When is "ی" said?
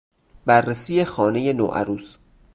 1.41-1.53